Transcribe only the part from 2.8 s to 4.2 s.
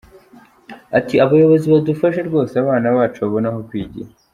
bacu babone aho kwigira.